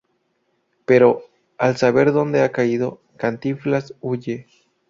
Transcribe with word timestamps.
Pero, 0.85 1.21
al 1.59 1.77
saber 1.77 2.11
donde 2.11 2.41
ha 2.41 2.51
caído, 2.51 3.01
Cantinflas 3.17 3.93
huye. 4.01 4.47